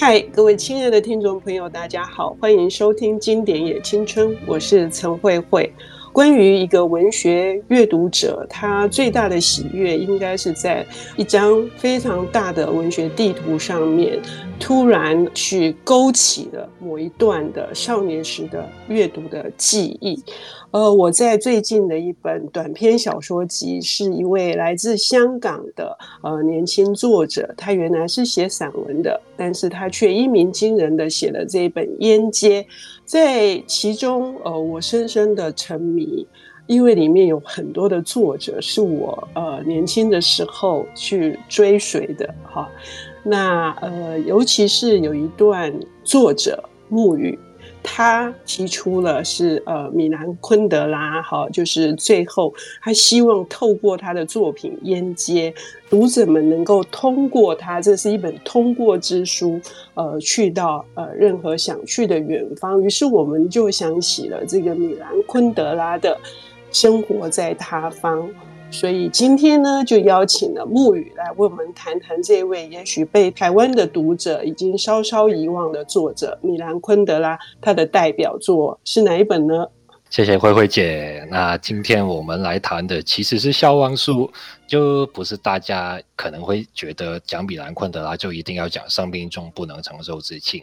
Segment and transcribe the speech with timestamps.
[0.00, 5.74] 嗨，各位亲爱的听众朋友，大家好，欢迎收听《经典也青春》，我是陈慧慧。
[6.12, 10.84] 关于一个文学阅读者，他最大的喜悦，应该是在
[11.16, 14.18] 一张非常大的文学地图上面，
[14.58, 20.22] 突然去勾起了某一段的少年时的阅读的记忆。
[20.70, 32.62] 呃，我在最近的一本短篇小说集，是一位来自香港的呃年轻作者，他原来是写散文的，但是他却一鸣惊人的写了这一本《烟街》，
[33.08, 36.26] 在其中，呃，我深深的沉迷，
[36.66, 42.68] 因为里面有很多的作者是我呃年轻的时候去追随的哈，
[43.22, 45.72] 那呃，尤其是有一段
[46.04, 47.38] 作者沐雨。
[47.82, 55.50] 他提出了是呃米兰昆德拉哈，就是最后他希望透过他的作品《烟街》，
[55.88, 59.60] 读者们能够通过他，这是一本通过之书，
[59.94, 62.82] 呃，去到呃任何想去的远方。
[62.82, 66.18] 于是我们就想起了这个米兰昆德拉的
[66.72, 68.28] 生活在他方。
[68.70, 77.38] 所以今天呢，就邀请了沐雨来为我们谈谈这位也许被台湾的读者已经稍稍遗忘的作者米兰昆德拉。
[77.60, 79.66] 他的代表作是哪一本呢？
[80.10, 81.26] 谢谢慧慧姐。
[81.30, 84.32] 那今天我们来谈的其实是消亡书，
[84.66, 90.62] 就不是大家可能会觉得讲米兰昆德拉就一定要讲生命中不能承受之轻。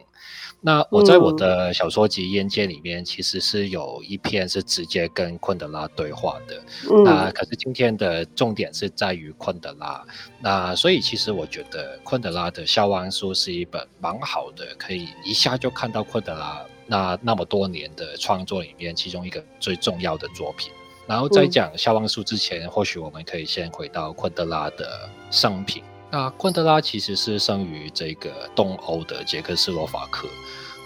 [0.61, 6.63] 那我在我的小说集《烟界》里面，其实是有一篇是直接跟昆德拉对话的。
[6.89, 10.03] 嗯、那可是今天的重点是在于昆德拉。
[10.41, 20.72] 那所以其实我觉得昆德拉的《消亡书》是一本蛮好的，可以一下就看到昆德拉那那么多年的创作里面其中一个最重要的作品。
[21.08, 25.83] 然后在讲《消亡书》之前，嗯、或许我们可以先回到昆德拉的生平。
[26.09, 30.27] 那昆德拉其实是生于这个东欧的捷克斯洛伐克，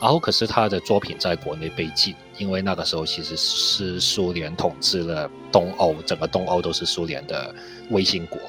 [0.01, 7.53] 然后可是他的作品在国内被禁，因为那个时候其实是苏联统治了东欧，整个东欧都是苏联的
[7.89, 8.39] 卫星国。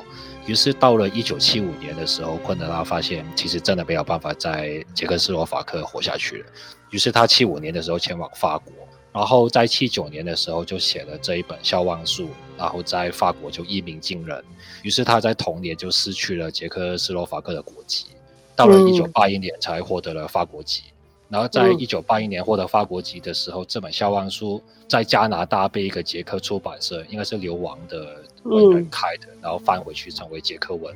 [0.46, 6.46] 于是到了一九七五年的时候，昆德拉发现其实真的没有办法在捷克斯洛伐克活下去了，
[6.90, 8.72] 于是他七五年的时候前往法国。
[9.12, 14.40] 然后在七九年的时候就写了这一本《消亡书》，然后在法国就一鸣惊人。
[14.82, 18.06] 于是他在同年就失去了捷克斯洛伐克的国籍，
[18.54, 20.89] 到了一九八一年才获得了法国籍。
[21.30, 30.94] 嗯、然后在一九八一年获得法国籍的时候，这本《笑忘书》在加拿大被一个捷克出版社，应该是流亡的文人开的，然后翻回去成为捷克文。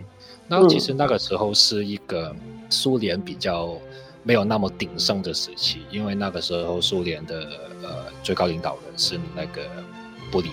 [0.49, 2.35] 然后其实那个时候是一个
[2.69, 3.73] 苏联比较
[4.23, 7.49] 没有那么鼎盛的时期，因为那个时候苏联的
[7.83, 9.63] 呃最高领导人是那个
[10.31, 10.51] 布里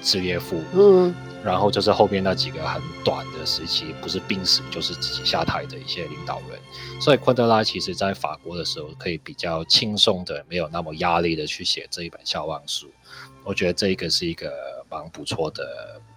[0.00, 1.14] 兹列夫，嗯，
[1.44, 6.58] 然后就是后面那几个很短的时期，不是病死就是自己下台的一些领导人，
[7.00, 12.86] 所以昆德拉其实在法国的时候可以比较轻松的，没有那么压力的去写这一本笑忘书，
[13.44, 14.52] 我觉得这个是一个
[14.90, 15.64] 蛮不错的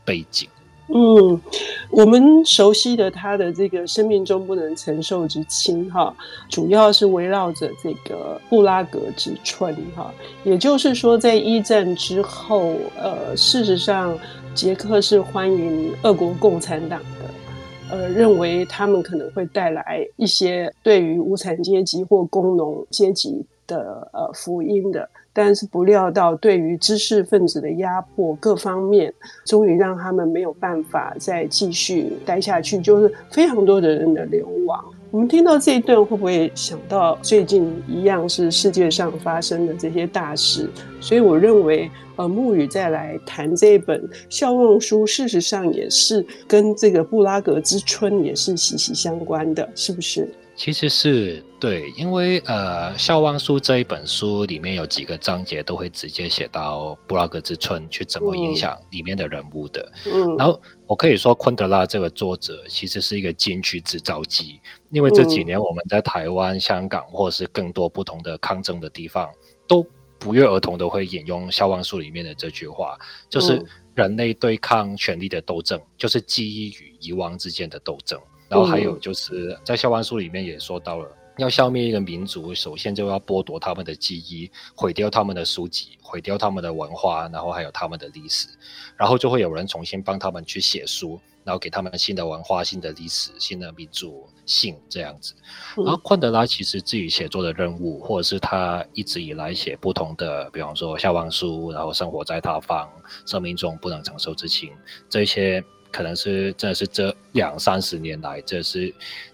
[0.04, 0.50] 背景。
[0.94, 1.42] 嗯，
[1.90, 6.14] 我们熟悉的他的这个生命中不能承受之轻哈，
[6.50, 10.14] 主要是围绕着这个布拉格之春哈，
[10.44, 14.16] 也就是说，在一战之后，呃，事实上，
[14.54, 25.10] 捷克是欢迎俄国共产党的，呃，认为他们可能会带来一些对于无产阶级或工农阶级的呃福音的。
[25.36, 29.12] 但是不料到，对于知识分子的压迫各方面，
[29.46, 34.86] 终于让他们没有办法再继续待下去，就是非常多的人的流亡。
[35.14, 40.68] 我们听到这一段，会不会想到最近一样是世界上发生的这些大事？
[41.00, 50.28] 所以我认为，呃，木雨再来谈这一本笑忘书，事实上也是跟这个布拉格之春也是息息相关的，是不是？
[50.64, 59.92] 其实是对，因为呃，《笑忘书》这一本书里面有几个章节都会直接写到布拉格之春去怎么影响里面的人物的。
[60.06, 60.58] 嗯，然后
[60.88, 69.30] 我可以说，昆德拉这个作者其实是一个金句制造机，因为这几年我们在台湾、香港或是更多不同的抗争的地方，
[69.68, 69.86] 都
[70.18, 72.98] 不约而同的会引用《笑忘书》里面的这句话，
[73.28, 73.62] 就是
[73.96, 78.18] 人类对抗权力的斗争，就是记忆与遗忘之间的斗争。
[78.54, 88.48] 然后还有就是在消亡书里面也说到了，要消灭一个民族，首先就要剥夺他们的记忆，毁掉他们的书籍，毁掉他们的文化，然后还有他们的历史，
[88.96, 95.34] 然后就会有人重新帮他们去写书，然后给他们新的文化、新的历史、新的民族性这样子。
[95.76, 102.88] 然后昆德拉其实自己写作的任务，或者是他一直以来写不同的，比方说消亡书，然后生活在他方，
[103.26, 104.72] 生命中不能承受之轻
[105.10, 105.64] 这些。
[105.94, 108.94] 可能是真的是这两三十年来，这是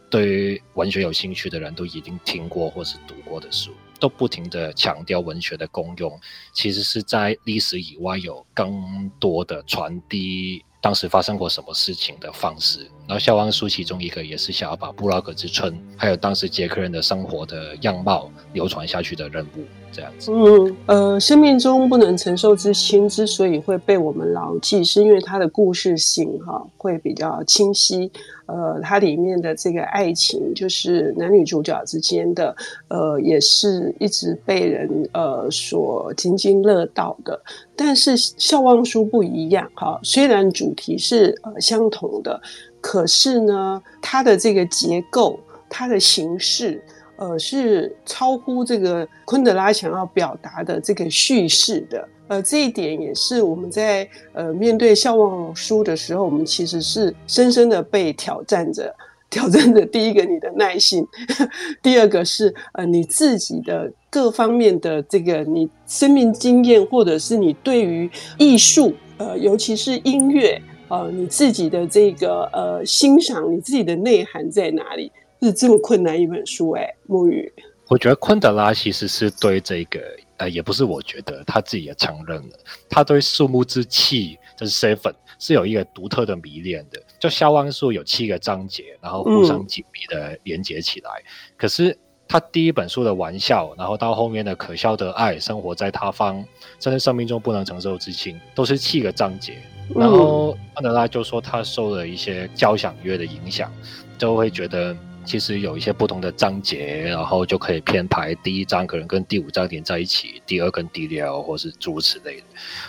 [0.10, 6.20] 对于文学有兴趣的人都已经听过或是读过的书，都不停的强调文学的功用，
[6.54, 10.64] 其实是在历史以外有更多的传递。
[10.82, 20.32] 当时发生过什么事情的方式，然后《肖邦书》其中一个也是想要把布拉格之春，还有当时捷克人的生活的样貌流传下去的任务，这样子。
[20.32, 28.12] 嗯，呃，生命中不能承受之轻之所以会被我们牢记，是因为它的故事性哈会比较清晰。
[28.46, 32.56] 呃，它里面的这个爱情，就是男女主角之间的，
[32.90, 37.40] 呃，也是一直被人呃所津津乐道的。
[37.76, 42.42] 但是《笑忘书》不一样哈，虽然主题是呃相同的，
[42.82, 45.40] 可是呢，它的这个结构、
[45.70, 46.84] 它的形式，
[47.18, 52.08] 呃，是超乎这个昆德拉想要表达的这个叙事的。
[52.30, 58.96] 呃，这一点也是我们在呃面对笑忘书的时候，我们其实是深深的被挑战着，
[59.32, 61.04] 挑战着第一个你的耐心，
[61.82, 75.12] 第二个是呃你自己的各方面的这个你生命经验，或者是你对于艺术，呃，尤其是音乐，呃，你自己的这个呃欣赏，你自己的内涵在哪里？
[75.42, 77.52] 是这么困难一本书哎，木雨。
[77.88, 80.02] 我觉得昆德拉其实是对这个。
[80.40, 82.58] 呃，也不是我觉得，他自己也承认了，
[82.88, 86.98] 他对树木之气，就是 seven，是有一个独特的迷恋的。
[87.20, 91.12] 就《笑忘书》有七个章节，然后互相紧密的连接起来。
[91.12, 91.28] 嗯、
[91.58, 91.94] 可是
[92.26, 96.42] 他第一本书的玩笑，然后到后面的可笑的爱，生活在他方，
[96.80, 99.58] 甚至生命中不能承受之轻，都是七个章节。
[99.96, 103.72] 然后安德拉就说他受了一些交响乐的影响，
[104.18, 104.96] 就会觉得。
[105.26, 112.44] 其实有一些不同的章节，然后就可以编排第一章可能跟第五章连在一起，第二跟第六，或是诸如此类的。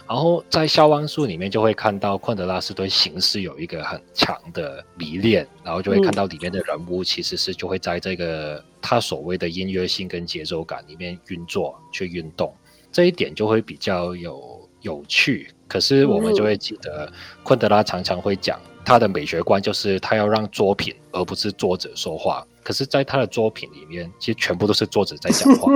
[0.09, 12.55] 然后在《肖邦书》里面就会看到昆德拉是对形式有一个很强的迷恋，然后就会看到里面的人物其实是就会在这个他所谓的音乐性跟节奏感里面运作去运动，
[12.91, 15.51] 这一点就会比较有有趣。
[15.71, 17.11] 可是我们就会记得
[17.45, 18.59] 昆德拉常常会讲。
[18.83, 25.71] 他的美学观就是他要让作品而不是作者说话，可是，在他的作品里面，其实全部都是作者在讲话。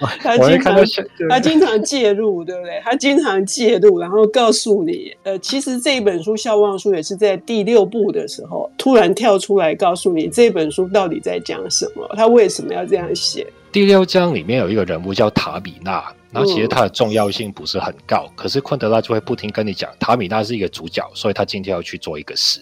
[0.20, 0.76] 他经常
[1.28, 2.80] 他经常介入，对不对？
[2.82, 13.46] 他经常介入，然后告诉你，呃，其实这一本书《笑忘书》也是在第六部的时候突然跳出来告诉你这本书到底在讲什么，他为什么要这样写。
[13.70, 16.02] 第六章里面有一个人物叫塔比娜。
[16.34, 22.60] 然后其实它的重要性不是很高，可是昆德拉就会不停跟你讲，塔米娜是一个主角，所以他今天要去做一个事。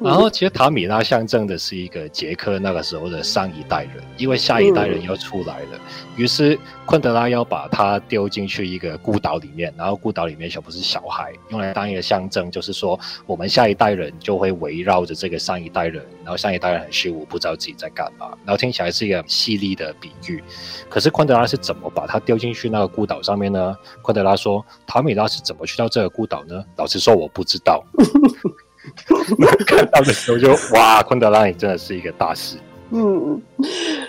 [0.00, 5.78] 然后其实塔米拉象征的是一个捷克那个时候的上一代人，因为下一代人要出来了，
[6.16, 20.42] 于是昆德拉要把他丢进去一个孤岛里面，然后孤岛里面全部是小孩，用来当一个象征，就是说我们下一代人就会围绕着这个上一代人，然后上一代人很虚无，不知道自己在干嘛，然后听起来是一个犀利的比喻。
[20.88, 23.76] 可是昆德拉是怎么把他丢进去那个孤岛上面呢？
[24.00, 26.64] 昆德拉说，塔米拉是怎么去到这个孤岛呢？
[26.76, 27.84] 老实说，我不知道。
[29.66, 32.56] 看到的时候就哇，昆德拉你真的是一个大师。
[32.92, 33.40] 嗯，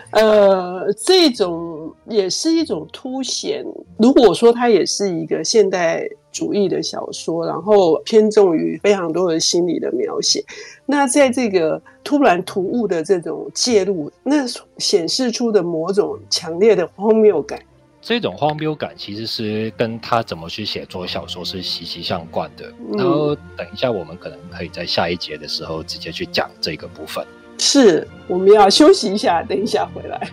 [0.10, 3.63] 呃，这种也是一种凸显。
[3.98, 10.44] 如果说它也是一个现代主义的小说，然后偏重于非常多的心理的描写，
[10.88, 14.45] 那在这个突然突兀的这种介入，那
[14.80, 17.59] 显示出的某种强烈的荒谬感。
[18.01, 22.73] 这种荒谬感其实是跟他怎么去写作小说是息息相关的。
[22.97, 27.23] 然后等一下，我们可能可以在下一节的时候直接去讲这个部分。
[27.59, 30.31] 是，我们要休息一下，等一下回来。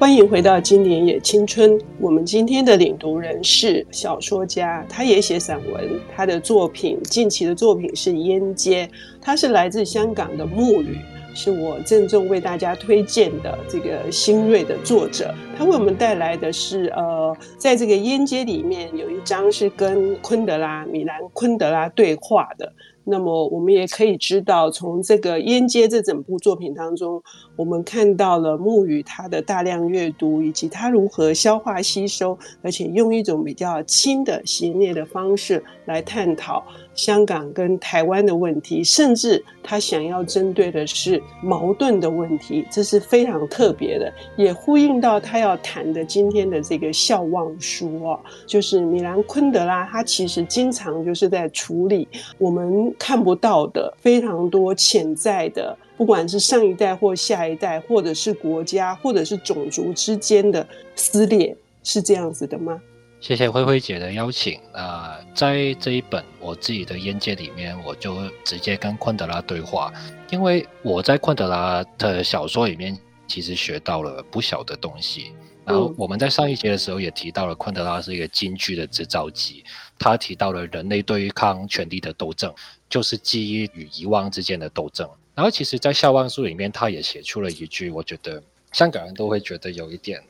[0.00, 1.78] 欢迎回到经典也青春。
[1.98, 6.00] 我们今天的领读人是小说家，他也写散文。
[6.16, 8.86] 他的作品近期的作品是《烟街》，
[9.20, 10.96] 他是来自香港的沐雨，
[11.34, 15.34] 是我郑重为大家推荐的这个新锐的作者。
[15.54, 22.72] 他为我们带来的是，呃，在这个《烟街》里面有一章是跟昆德拉、米兰昆德拉对话的。
[23.10, 27.20] 那么我们也可以知道，从这个《烟街》这整部作品当中，
[27.56, 52.06] 我们看到了木鱼他的大量阅读，以及他如何消化吸收，而且用一种比较轻的、斜蹑的方式来探讨香港跟台湾的问题，甚至他想要针对的是矛盾的问题，这是非常特别的，也呼应到他要谈的今天的这个笑忘书啊，就是米兰昆德拉，他其实经常就是在处理
[52.38, 55.76] 我们看不到的非常多潜在的。
[55.96, 62.80] 不管是上一代或下一代，或者是国家，或者是种族之间的撕裂，是这样子的吗？
[63.20, 64.58] 谢谢灰灰姐的邀请。
[64.72, 69.92] 那在这一本我自己的烟界里面，我就直接跟昆德拉对话，
[70.30, 72.98] 因为我在昆德拉的小说里面
[73.28, 75.32] 其实学到了不小的东西。
[75.66, 79.62] 然后我们在上一节的时候也提到了，昆德拉是一个金句的制造机。
[79.98, 82.52] 他提到了人类对抗权力的斗争，
[82.88, 85.08] 就是记忆与遗忘之间的斗争。
[85.34, 90.20] 然后其实，在《笑忘书》里面，他也写出了一句，我觉得香港人都会觉得有一点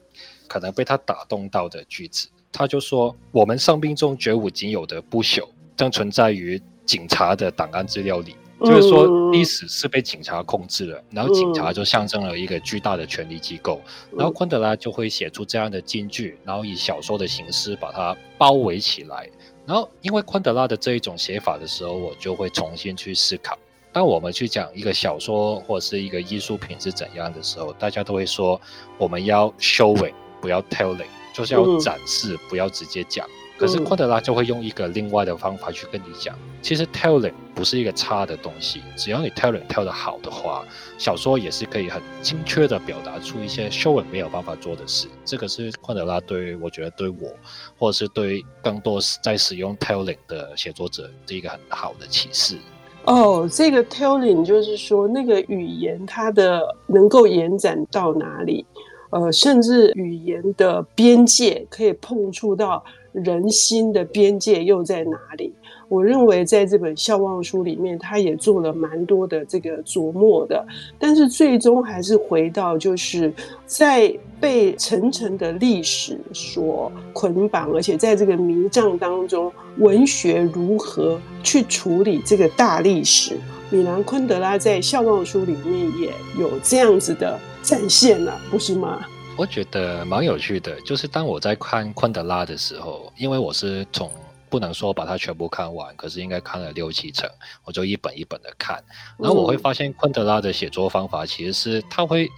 [0.48, 2.28] 可能被他打动到的句子。
[2.52, 13.80] 他就说：“我们生命中绝无仅有的不朽，正存在于警察的档案资料里。”就是说，历史是被警察控制了，然后警察就象征了一个巨大的权力机构。
[14.14, 19.26] 然后昆德拉就会写出这样的金句，然后以小说的形式把它包围起来。
[19.64, 23.58] 然后，因为昆德拉的这一种写法的时候，我就会重新去思考：
[23.94, 28.60] 当我们去讲一个小说或是一个艺术品是怎样的时候，大家都会说
[28.98, 33.26] 我们要 showing，不要 telling，就是要展示，不要直接讲。
[33.58, 40.64] 可是昆德拉就会用一个另外的方法去跟你讲，其实 telling 不是一个差的东西，只要你 telling tell 得好的话，
[40.96, 45.08] 小说也是可以很精确的表达出一些 showing 没有办法做的事。
[45.26, 47.30] 这个是昆德拉对我觉得对我，
[47.78, 52.56] 或者是对更多在使用 telling 的写作者的一个很好的启示。
[53.04, 58.64] 哦，这个 telling 就是说那个语言它的能够延展到哪里，
[59.10, 62.82] 呃，甚至语言的边界可以碰触到。
[63.12, 65.52] 人心的边界又在哪里？
[65.88, 70.64] 我认为在这本《笑忘书》里面，他也做了蛮多的这个琢磨的。
[70.96, 73.34] 但是最终还是回到，就是
[73.66, 83.36] 在被层层的历史所捆绑，而且在这个迷障当中，文学如何去处理这个大历史？
[83.70, 89.06] 米兰昆德拉在《笑忘书》里面也有这样子的展现了，不是吗？
[89.36, 94.10] 我觉得蛮有趣的，就是当我在看昆德拉的时候，因为我是从
[94.50, 97.30] 不能说把它全部看完，可是应该看了六七成，
[97.64, 98.82] 我就一本一本的看，
[99.16, 102.28] 然后我会发现昆德拉的写作方法其实是他会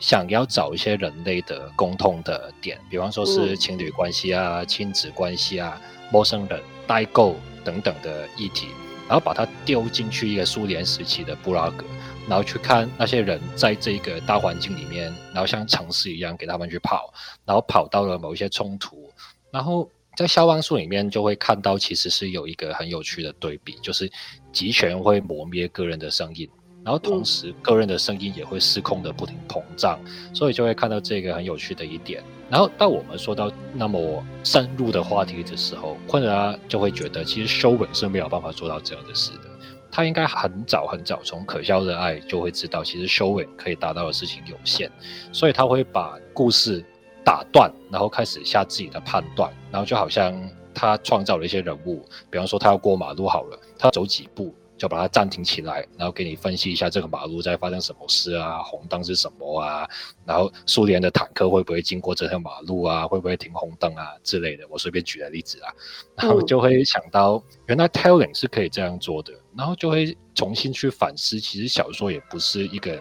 [0.00, 8.68] 想要找一些人类的共通的点，比方说是情侣关系啊、亲子关系啊、陌生人、代购等等的议题，
[9.10, 11.84] 然后把它丢进去一个苏联时期的布拉格。
[12.28, 17.12] 然后去看那些人在这个大环境里面，然后像城市一样给他们去跑，
[17.44, 19.10] 然后跑到了某一些冲突，
[19.50, 24.08] 然后在肖邦书里面就会看到，其实是有一个很有趣的对比，就是
[24.52, 26.48] 集权会磨灭个人的声音，
[26.82, 29.98] 然后同时个人的声音也会失控的不停膨胀，
[30.32, 32.22] 所以就会看到这个很有趣的一点。
[32.48, 39.50] 然后当我们说到那么深入的话题的时候，昆德拉就会觉得，其实 showing 是没有办法做到这样的事的。
[39.92, 44.90] 他应该很早很早从可笑的爱就会知道，其实 showing 可以达到的事情有限，
[45.32, 46.84] 所以他会把故事
[47.24, 50.32] 打断，然后开始下自己的判断，然后就好像
[50.72, 54.54] 他创造了一些人物，比方说他要过马路好了，他走几步。
[54.80, 59.86] 就把它暂停起来，然后给你分析一下这个马路在发生什么事啊，红灯是什么啊，
[60.24, 64.66] 然后苏联的坦克会不会经过这条马路啊，会不会停红灯啊之类的。
[64.70, 65.68] 我随便举个例子啊，
[66.16, 72.98] 然后就会想到原来 telling 是可以这样做的，然后就会重新去反思，其实小说也不是一个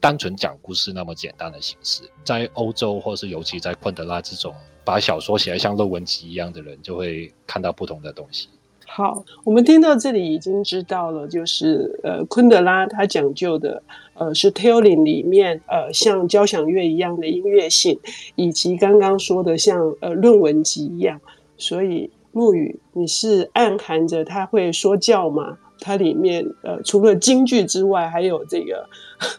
[0.00, 2.02] 单纯讲故事那么简单的形式。
[2.22, 8.50] 在欧洲，或是尤其在昆德拉这种把小说写得像论文集一样的人，就会看到不同的东西。
[8.94, 13.82] 好，我们听到这里已经知道了，就是呃，昆德拉他讲究的
[14.12, 17.98] 呃是 telling 里面呃像交响乐一样的音乐性，
[18.36, 21.18] 以及刚刚说的像呃论文集一样。
[21.56, 25.56] 所以木语，你是暗含着他会说教吗？
[25.80, 28.86] 它里面呃除了京剧之外，还有这个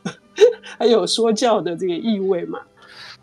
[0.80, 2.60] 还有说教的这个意味吗？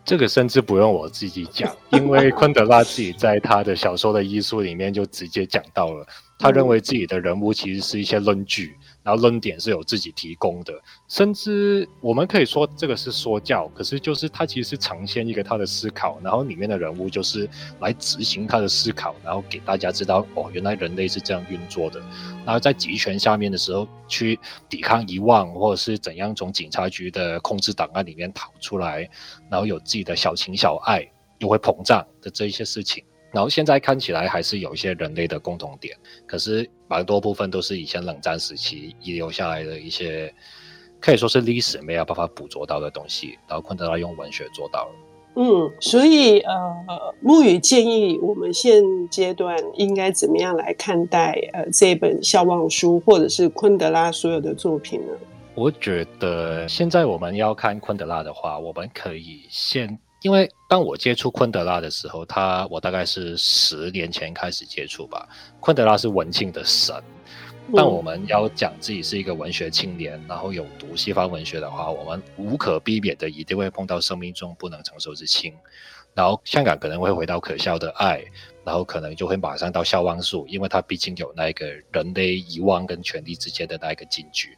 [0.03, 6.05] 这个甚至不用我自己讲，因为昆德拉自己在他的小说的艺术里面就直接讲到了，
[6.39, 8.75] 他认为自己的人物其实是一些论据。
[9.03, 10.73] 然后论点是由自己提供的，
[11.07, 21.99] 甚至我们可以说这个是说教，可是就是他其实是呈现一个他的思考，然后里面的人物就是来执行他的思考，然后给大家知道哦，原来人类是这样运作的。
[22.45, 24.39] 然后在集权下面的时候去
[24.69, 29.09] 抵抗遗忘，或者是怎样从警察局的控制档案里面逃出来，
[29.49, 31.03] 然后有自己的小情小爱
[31.39, 33.03] 又会膨胀的这一些事情。
[33.31, 40.33] 然后现在看起来还是有一些人类的共同点，可是蛮多部分都是以前冷战时期遗留下来的一些，
[40.99, 43.37] 可以说是历史没有办法捕捉到的东西。
[43.47, 44.91] 然后昆德拉用文学做到了。
[45.33, 46.53] 嗯，所以呃，
[47.21, 55.13] 木雨建议我们现阶段应该怎么样来看待呃这本《笑忘书》或者是昆德拉所有的作品呢？
[55.55, 65.27] 我觉得现在我们要看昆德拉的话，我们可以先，因为当我接触昆德拉的时候，他我大概是十年前开始接触吧。
[65.59, 66.95] 昆德拉是文青的神，
[67.75, 75.53] 但我们要讲自己是一个文学青年，然后有读西方文学的话，我们无可避免的一定会碰到生命中不能承受之轻。
[76.13, 78.21] 然后香港可能会回到可笑的爱，
[78.63, 84.57] 然后可能就会马上到萧汪素，因为它毕竟有那个人类遗忘跟权力之间的那一个禁区。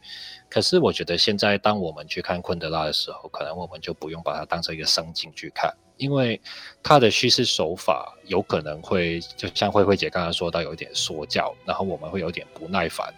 [0.50, 6.40] 可是我觉得现在当我们去看昆德拉的时候，可能我们就不用把它当成一个圣经去看，因为
[6.82, 13.12] 他的叙事手法有可能会就像慧慧姐刚刚说到有一点说教，然后我们会有点不耐烦。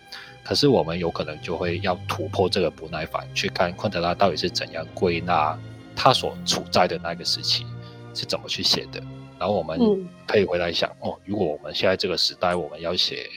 [0.45, 5.59] 可是我们有可能就会要突破这个不耐烦，去看昆德拉到底是怎样归纳
[5.97, 7.67] 他所处在的那个时期。
[8.15, 9.03] 是怎么去写的？
[9.39, 9.79] 然后我们
[10.27, 13.29] 可以回来想、嗯、哦，如果我们现在这个时代，我们要写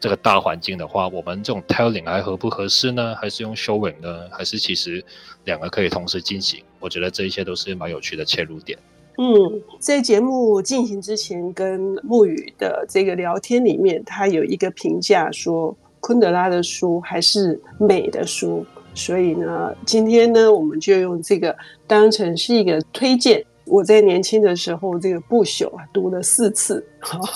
[0.00, 3.14] 这个大环境的话，我们这种 telling 还合不合适呢？
[3.16, 4.28] 还是用 showing 呢？
[4.30, 5.04] 还是其实
[5.44, 6.62] 两个可以同时进行？
[6.78, 8.78] 我觉得这一些都是蛮有趣的切入点。
[9.16, 9.24] 嗯，
[9.80, 18.64] 在节目进行之前，跟木雨的这个聊天里面，他有一个评价说，昆德拉的书还是美的书。
[18.94, 21.56] 所以呢，今天呢，我们就用这个
[21.88, 23.44] 当成是一个推荐。
[23.68, 26.84] 我在年轻的时候，这个不朽啊，读了四次。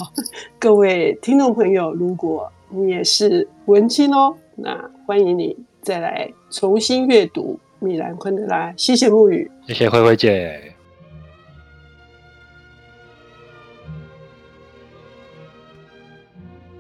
[0.59, 8.73] 各位听众朋友，如果你也是文青哦，那欢迎你再来重新阅读米兰昆德拉。
[8.77, 10.73] 谢谢木雨，谢谢慧慧姐。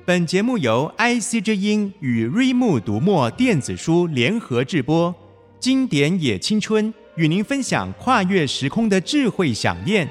[0.04, 5.14] 本节目由 IC 之音与瑞木读墨电子书联合制播，
[5.60, 6.92] 经典也青春。
[7.16, 10.08] 与您分享跨越时空的智慧想念。